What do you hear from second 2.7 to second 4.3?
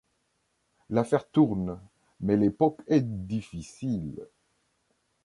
est difficile.